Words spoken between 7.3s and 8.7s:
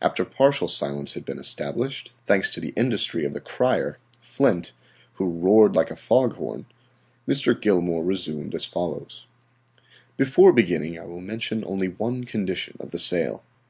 Gilmour resumed as